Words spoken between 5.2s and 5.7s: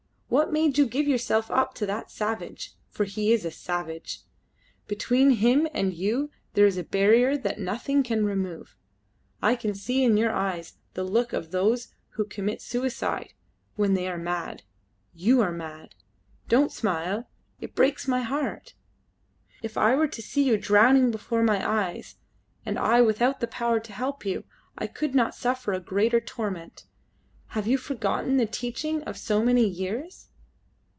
him